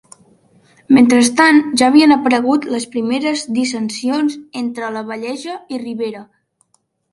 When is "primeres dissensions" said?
2.97-4.41